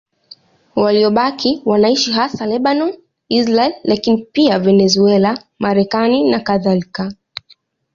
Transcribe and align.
Waliobaki 0.75 1.61
wanaishi 1.65 2.11
hasa 2.11 2.45
Lebanoni, 2.45 2.99
Israeli, 3.29 3.75
lakini 3.83 4.17
pia 4.31 4.59
Venezuela, 4.59 5.43
Marekani 5.59 6.31
nakadhalika. 6.31 7.13